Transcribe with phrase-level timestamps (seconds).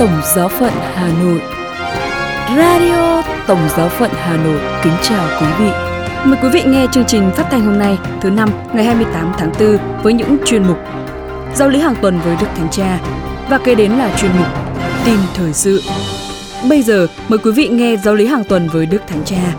[0.00, 1.40] Tổng Giáo phận Hà Nội
[2.56, 5.70] Radio Tổng Giáo phận Hà Nội kính chào quý vị.
[6.24, 9.52] Mời quý vị nghe chương trình phát thanh hôm nay thứ năm ngày 28 tháng
[9.60, 10.76] 4 với những chuyên mục
[11.54, 13.00] Giáo lý hàng tuần với Đức Thánh Cha
[13.50, 14.46] và kế đến là chuyên mục
[15.04, 15.80] Tin thời sự.
[16.68, 19.54] Bây giờ mời quý vị nghe giáo lý hàng tuần với Đức Thánh Cha.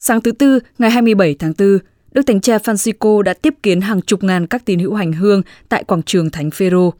[0.00, 1.78] Sáng thứ Tư, ngày 27 tháng 4,
[2.12, 5.42] Đức Thánh Cha Francisco đã tiếp kiến hàng chục ngàn các tín hữu hành hương
[5.68, 6.94] tại quảng trường Thánh Phêrô.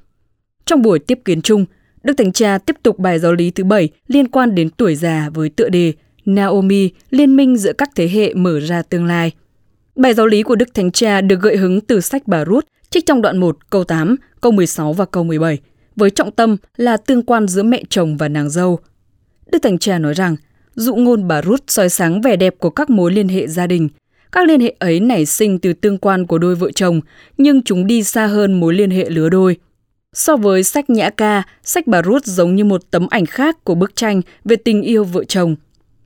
[0.66, 1.64] Trong buổi tiếp kiến chung,
[2.02, 5.30] Đức Thánh Cha tiếp tục bài giáo lý thứ bảy liên quan đến tuổi già
[5.34, 5.92] với tựa đề
[6.24, 9.32] Naomi, liên minh giữa các thế hệ mở ra tương lai.
[9.96, 13.06] Bài giáo lý của Đức Thánh Cha được gợi hứng từ sách Bà Rút, trích
[13.06, 15.58] trong đoạn 1, câu 8, câu 16 và câu 17,
[15.96, 18.78] với trọng tâm là tương quan giữa mẹ chồng và nàng dâu.
[19.52, 20.36] Đức Thánh Cha nói rằng,
[20.74, 23.88] dụ ngôn Bà Rút soi sáng vẻ đẹp của các mối liên hệ gia đình.
[24.32, 27.00] Các liên hệ ấy nảy sinh từ tương quan của đôi vợ chồng,
[27.38, 29.56] nhưng chúng đi xa hơn mối liên hệ lứa đôi–
[30.14, 33.74] So với sách Nhã Ca, sách Bà Rút giống như một tấm ảnh khác của
[33.74, 35.56] bức tranh về tình yêu vợ chồng.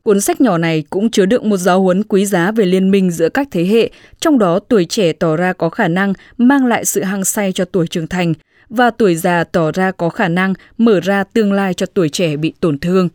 [0.02, 3.10] Cuốn sách nhỏ này cũng chứa đựng một giáo huấn quý giá về liên minh
[3.10, 6.84] giữa các thế hệ, trong đó tuổi trẻ tỏ ra có khả năng mang lại
[6.84, 8.34] sự hăng say cho tuổi trưởng thành
[8.68, 12.36] và tuổi già tỏ ra có khả năng mở ra tương lai cho tuổi trẻ
[12.36, 13.08] bị tổn thương.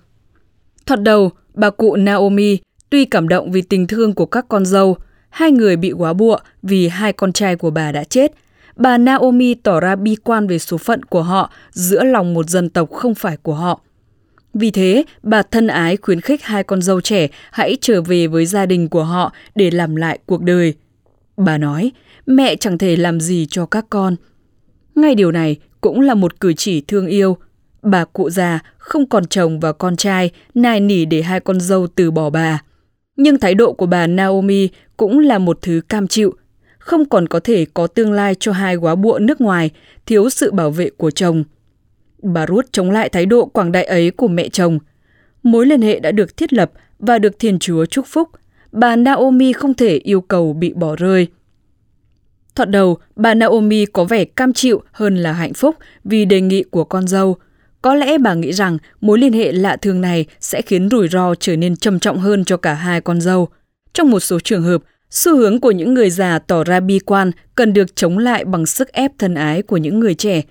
[0.85, 2.57] Thoạt đầu, bà cụ Naomi
[2.89, 4.97] tuy cảm động vì tình thương của các con dâu,
[5.29, 8.31] hai người bị quá bụa vì hai con trai của bà đã chết–
[8.75, 12.69] bà Naomi tỏ ra bi quan về số phận của họ giữa lòng một dân
[12.69, 13.81] tộc không phải của họ.
[14.53, 18.45] Vì thế, bà thân ái khuyến khích hai con dâu trẻ hãy trở về với
[18.45, 20.73] gia đình của họ để làm lại cuộc đời.
[21.37, 21.91] Bà nói,
[22.25, 24.15] mẹ chẳng thể làm gì cho các con.
[24.95, 27.37] Ngay điều này cũng là một cử chỉ thương yêu.
[27.81, 31.87] Bà cụ già không còn chồng và con trai, nài nỉ để hai con dâu
[31.87, 32.61] từ bỏ bà.
[33.15, 36.35] Nhưng thái độ của bà Naomi cũng là một thứ cam chịu,
[36.83, 39.69] không còn có thể có tương lai cho hai góa bụa nước ngoài,
[40.05, 41.43] thiếu sự bảo vệ của chồng.
[42.21, 44.79] Bà Ruth chống lại thái độ quảng đại ấy của mẹ chồng.
[45.43, 48.29] Mối liên hệ đã được thiết lập và được Thiên Chúa chúc phúc.
[48.71, 51.27] Bà Naomi không thể yêu cầu bị bỏ rơi.
[52.55, 56.63] Thoạt đầu, bà Naomi có vẻ cam chịu hơn là hạnh phúc vì đề nghị
[56.63, 57.35] của con dâu.
[57.81, 61.35] Có lẽ bà nghĩ rằng mối liên hệ lạ thường này sẽ khiến rủi ro
[61.35, 63.47] trở nên trầm trọng hơn cho cả hai con dâu.
[63.93, 64.83] Trong một số trường hợp,
[65.13, 68.65] Xu hướng của những người già tỏ ra bi quan cần được chống lại bằng
[68.65, 70.41] sức ép thân ái của những người trẻ.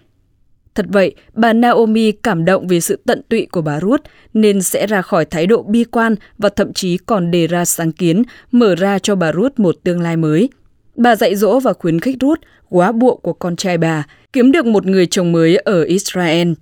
[0.74, 4.00] Thật vậy, bà Naomi cảm động vì sự tận tụy của bà Ruth
[4.34, 7.92] nên sẽ ra khỏi thái độ bi quan và thậm chí còn đề ra sáng
[7.92, 10.48] kiến mở ra cho bà Ruth một tương lai mới.
[10.96, 14.66] Bà dạy dỗ và khuyến khích Ruth, quá buộc của con trai bà, kiếm được
[14.66, 16.52] một người chồng mới ở Israel.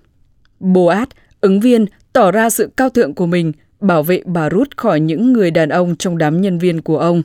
[0.60, 1.06] Boaz,
[1.40, 5.32] ứng viên, tỏ ra sự cao thượng của mình, bảo vệ bà Ruth khỏi những
[5.32, 7.22] người đàn ông trong đám nhân viên của ông.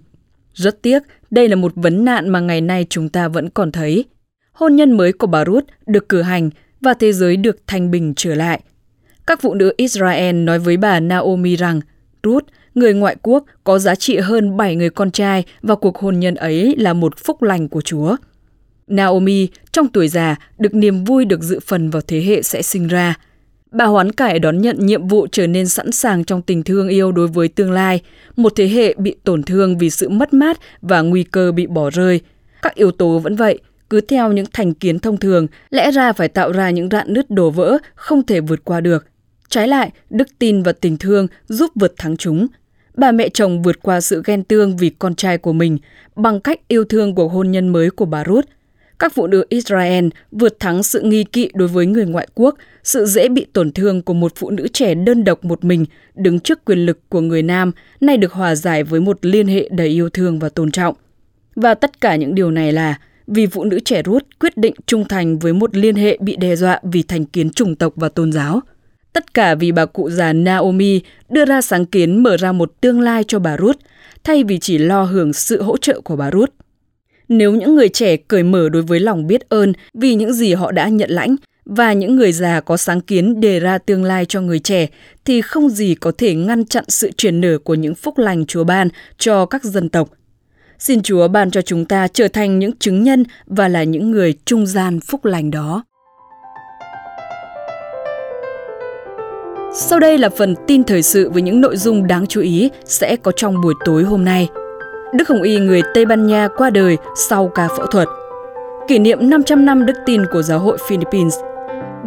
[0.55, 4.05] Rất tiếc, đây là một vấn nạn mà ngày nay chúng ta vẫn còn thấy.
[4.51, 6.49] Hôn nhân mới của bà Ruth được cử hành
[6.81, 8.61] và thế giới được thanh bình trở lại.
[9.27, 11.81] Các phụ nữ Israel nói với bà Naomi rằng
[12.23, 12.45] Ruth,
[12.75, 16.35] người ngoại quốc, có giá trị hơn 7 người con trai và cuộc hôn nhân
[16.35, 18.15] ấy là một phúc lành của Chúa.
[18.88, 22.88] Naomi, trong tuổi già, được niềm vui được dự phần vào thế hệ sẽ sinh
[22.88, 23.15] ra–
[23.71, 27.11] Bà hoán cải đón nhận nhiệm vụ trở nên sẵn sàng trong tình thương yêu
[27.11, 28.01] đối với tương lai,
[28.35, 31.89] một thế hệ bị tổn thương vì sự mất mát và nguy cơ bị bỏ
[31.89, 32.21] rơi.
[32.61, 33.59] Các yếu tố vẫn vậy,
[33.89, 37.31] cứ theo những thành kiến thông thường, lẽ ra phải tạo ra những rạn nứt
[37.31, 39.05] đổ vỡ không thể vượt qua được.
[39.49, 42.47] Trái lại, đức tin và tình thương giúp vượt thắng chúng.
[42.97, 45.77] Bà mẹ chồng vượt qua sự ghen tương vì con trai của mình
[46.15, 48.45] bằng cách yêu thương của hôn nhân mới của bà Ruth
[48.99, 52.55] các phụ nữ Israel vượt thắng sự nghi kỵ đối với người ngoại quốc,
[52.85, 55.85] sự dễ bị tổn thương của một phụ nữ trẻ đơn độc một mình
[56.16, 59.69] đứng trước quyền lực của người nam, nay được hòa giải với một liên hệ
[59.72, 60.95] đầy yêu thương và tôn trọng.
[61.56, 65.07] Và tất cả những điều này là vì phụ nữ trẻ rút quyết định trung
[65.07, 68.31] thành với một liên hệ bị đe dọa vì thành kiến chủng tộc và tôn
[68.31, 68.62] giáo.
[69.13, 73.01] Tất cả vì bà cụ già Naomi đưa ra sáng kiến mở ra một tương
[73.01, 73.77] lai cho bà Ruth,
[74.24, 76.50] thay vì chỉ lo hưởng sự hỗ trợ của bà Ruth.
[77.30, 80.71] Nếu những người trẻ cởi mở đối với lòng biết ơn vì những gì họ
[80.71, 84.41] đã nhận lãnh và những người già có sáng kiến đề ra tương lai cho
[84.41, 84.88] người trẻ
[85.25, 88.63] thì không gì có thể ngăn chặn sự truyền nở của những phúc lành Chúa
[88.63, 90.09] ban cho các dân tộc.
[90.79, 94.33] Xin Chúa ban cho chúng ta trở thành những chứng nhân và là những người
[94.45, 95.83] trung gian phúc lành đó.
[99.75, 103.15] Sau đây là phần tin thời sự với những nội dung đáng chú ý sẽ
[103.15, 104.47] có trong buổi tối hôm nay–
[105.18, 108.07] Đức Hồng Y, người Tây Ban Nha qua đời sau ca phẫu thuật.
[108.88, 111.35] Kỷ niệm 500 năm đức tin của giáo hội Philippines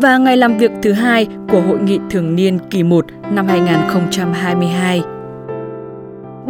[0.01, 5.03] và ngày làm việc thứ hai của Hội nghị thường niên kỳ 1 năm 2022.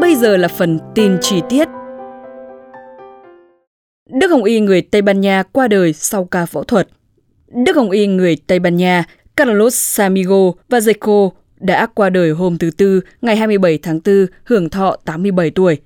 [0.01, 1.69] Bây giờ là phần tin chi tiết.
[4.21, 6.89] Đức Hồng Y người Tây Ban Nha qua đời sau ca phẫu thuật.
[7.65, 9.05] Đức Hồng Y người Tây Ban Nha
[9.37, 11.31] Carlos Samigo và Zeko
[11.61, 15.79] đã qua đời hôm thứ Tư ngày 27 tháng 4 hưởng thọ 87 tuổi.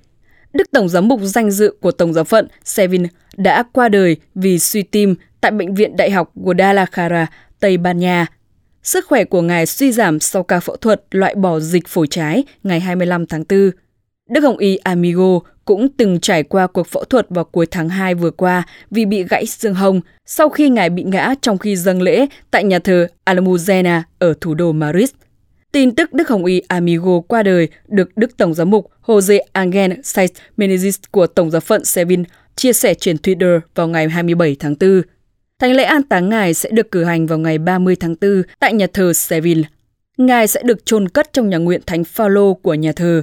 [0.53, 3.03] Đức Tổng giám mục danh dự của Tổng giáo phận Sevin
[3.37, 7.25] đã qua đời vì suy tim tại Bệnh viện Đại học Guadalajara,
[7.63, 8.25] Tây Ban Nha.
[8.83, 12.43] Sức khỏe của ngài suy giảm sau ca phẫu thuật loại bỏ dịch phổi trái
[12.63, 13.71] ngày 25 tháng 4.
[14.29, 18.15] Đức Hồng Y Amigo cũng từng trải qua cuộc phẫu thuật vào cuối tháng 2
[18.15, 22.01] vừa qua vì bị gãy xương hông sau khi ngài bị ngã trong khi dâng
[22.01, 25.09] lễ tại nhà thờ Almudena ở thủ đô Madrid.
[25.71, 29.91] Tin tức Đức Hồng Y Amigo qua đời được Đức Tổng giám mục Jose Angel
[29.91, 32.23] Saiz Menezes của Tổng giáo phận Seville
[32.55, 35.01] chia sẻ trên Twitter vào ngày 27 tháng 4.
[35.63, 38.73] Thánh lễ an táng ngài sẽ được cử hành vào ngày 30 tháng 4 tại
[38.73, 39.63] nhà thờ Seville.
[40.17, 43.21] Ngài sẽ được chôn cất trong nhà nguyện Thánh Phaolô của nhà thờ.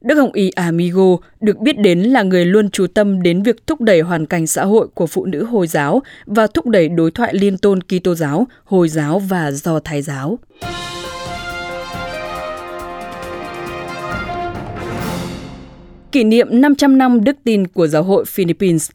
[0.00, 3.80] Đức Hồng Y Amigo được biết đến là người luôn chú tâm đến việc thúc
[3.80, 7.34] đẩy hoàn cảnh xã hội của phụ nữ Hồi giáo và thúc đẩy đối thoại
[7.34, 10.38] liên tôn Kitô giáo, Hồi giáo và Do Thái giáo.
[16.12, 18.90] Kỷ niệm 500 năm đức tin của giáo hội Philippines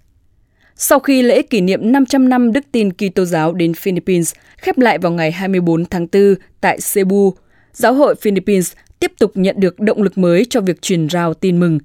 [0.79, 4.97] sau khi lễ kỷ niệm 500 năm đức tin Kitô giáo đến Philippines khép lại
[4.97, 7.33] vào ngày 24 tháng 4 tại Cebu,
[7.73, 11.59] giáo hội Philippines tiếp tục nhận được động lực mới cho việc truyền rao tin
[11.59, 11.79] mừng.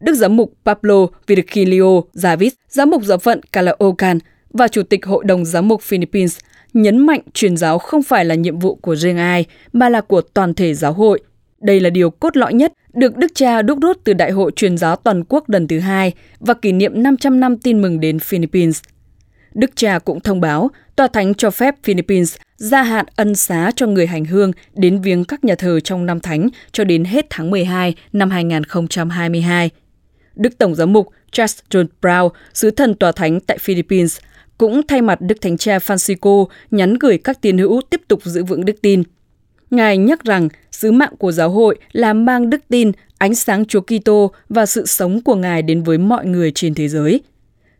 [0.00, 4.18] Đức giám mục Pablo Virgilio Javis, giám mục giáo phận Caloocan
[4.50, 6.38] và chủ tịch Hội đồng giám mục Philippines
[6.74, 10.20] nhấn mạnh truyền giáo không phải là nhiệm vụ của riêng ai, mà là của
[10.20, 11.20] toàn thể giáo hội.
[11.62, 14.78] Đây là điều cốt lõi nhất được Đức Cha đúc rút từ Đại hội truyền
[14.78, 18.80] giáo toàn quốc lần thứ hai và kỷ niệm 500 năm tin mừng đến Philippines.
[19.54, 23.86] Đức Cha cũng thông báo Tòa Thánh cho phép Philippines gia hạn ân xá cho
[23.86, 27.50] người hành hương đến viếng các nhà thờ trong năm thánh cho đến hết tháng
[27.50, 29.70] 12 năm 2022.
[30.34, 34.18] Đức Tổng giám mục Charles John Brown, sứ thần tòa thánh tại Philippines,
[34.58, 38.44] cũng thay mặt Đức Thánh Cha Francisco nhắn gửi các tín hữu tiếp tục giữ
[38.44, 39.02] vững đức tin.
[39.72, 43.80] Ngài nhắc rằng sứ mạng của giáo hội là mang đức tin, ánh sáng Chúa
[43.80, 47.20] Kitô và sự sống của Ngài đến với mọi người trên thế giới–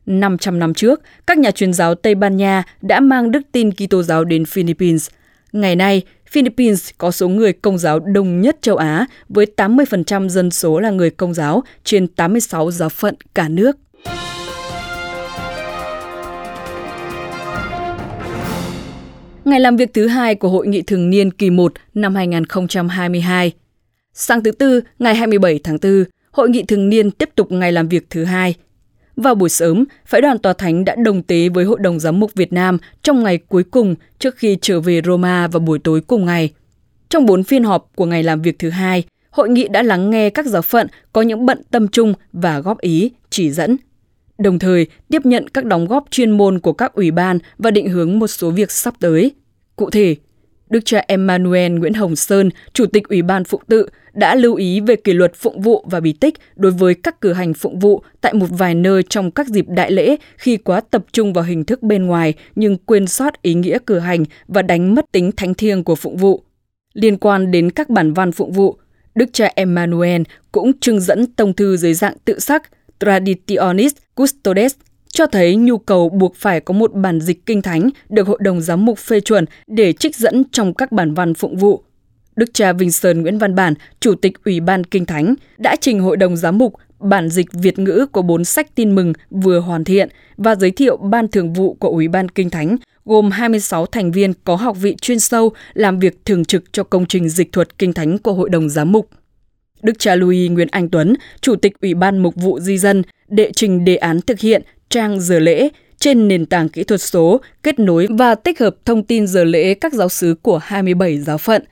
[0.07, 4.03] 500 năm trước, các nhà truyền giáo Tây Ban Nha đã mang đức tin Kitô
[4.03, 5.09] giáo đến Philippines.
[5.53, 10.51] Ngày nay, Philippines có số người công giáo đông nhất châu Á với 80% dân
[10.51, 13.77] số là người công giáo trên 86 giáo phận cả nước.
[19.45, 23.53] Ngày làm việc thứ hai của Hội nghị thường niên kỳ 1 năm 2022.
[24.15, 27.89] Sáng thứ Tư, ngày 27 tháng 4, Hội nghị thường niên tiếp tục ngày làm
[27.89, 28.55] việc thứ hai–
[29.17, 32.35] vào buổi sớm, phái đoàn tòa thánh đã đồng tế với Hội đồng Giám mục
[32.35, 36.25] Việt Nam trong ngày cuối cùng trước khi trở về Roma vào buổi tối cùng
[36.25, 36.51] ngày.
[37.09, 40.31] Trong bốn phiên họp của ngày làm việc thứ hai, hội nghị đã lắng nghe
[40.31, 43.77] các giáo phận có những bận tâm chung và góp ý, chỉ dẫn.
[44.43, 47.89] Đồng thời, tiếp nhận các đóng góp chuyên môn của các ủy ban và định
[47.89, 49.33] hướng một số việc sắp tới.
[49.77, 50.17] Cụ thể,
[50.71, 54.81] Đức cha Emmanuel Nguyễn Hồng Sơn, Chủ tịch Ủy ban Phụng tự, đã lưu ý
[54.81, 58.03] về kỷ luật phụng vụ và bí tích đối với các cử hành phụng vụ
[58.21, 61.65] tại một vài nơi trong các dịp đại lễ khi quá tập trung vào hình
[61.65, 65.55] thức bên ngoài nhưng quên sót ý nghĩa cử hành và đánh mất tính thánh
[65.55, 66.43] thiêng của phụng vụ.
[66.95, 68.79] Liên quan đến các bản văn phụng vụ,
[69.15, 72.63] Đức cha Emmanuel cũng trưng dẫn tông thư dưới dạng tự sắc
[73.05, 74.73] Traditionis Custodes
[75.13, 78.61] cho thấy nhu cầu buộc phải có một bản dịch kinh thánh được Hội đồng
[78.61, 81.83] Giám mục phê chuẩn để trích dẫn trong các bản văn phụng vụ.
[82.37, 86.01] Đức cha Vinh Sơn Nguyễn Văn Bản, Chủ tịch Ủy ban Kinh Thánh, đã trình
[86.01, 89.85] Hội đồng Giám mục bản dịch Việt ngữ của bốn sách tin mừng vừa hoàn
[89.85, 94.13] thiện và giới thiệu Ban Thường vụ của Ủy ban Kinh Thánh, gồm 26 thành
[94.13, 97.79] viên có học vị chuyên sâu làm việc thường trực cho công trình dịch thuật
[97.79, 99.09] Kinh Thánh của Hội đồng Giám mục.
[99.83, 103.53] Đức cha Louis Nguyễn Anh Tuấn, Chủ tịch Ủy ban Mục vụ Di dân, đệ
[103.53, 107.79] trình đề án thực hiện trang giờ lễ trên nền tảng kỹ thuật số, kết
[107.79, 111.63] nối và tích hợp thông tin giờ lễ các giáo sứ của 27 giáo phận.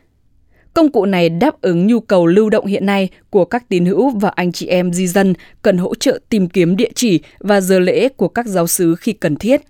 [0.75, 4.11] Công cụ này đáp ứng nhu cầu lưu động hiện nay của các tín hữu
[4.11, 7.79] và anh chị em di dân cần hỗ trợ tìm kiếm địa chỉ và giờ
[7.79, 9.61] lễ của các giáo sứ khi cần thiết.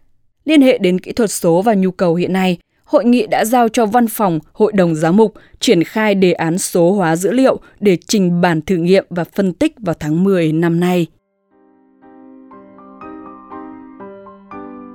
[0.44, 2.58] Liên hệ đến kỹ thuật số và nhu cầu hiện nay,
[2.90, 6.58] hội nghị đã giao cho văn phòng Hội đồng Giám mục triển khai đề án
[6.58, 10.52] số hóa dữ liệu để trình bản thử nghiệm và phân tích vào tháng 10
[10.52, 11.06] năm nay.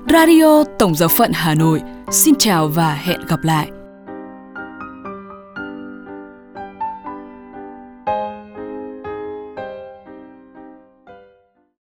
[0.09, 3.67] Radio Tổng giáo phận Hà Nội xin chào và hẹn gặp lại.